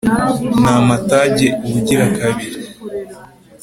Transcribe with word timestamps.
ni 0.61 0.69
amatage 0.79 1.47
ubugirakabili 1.65 2.59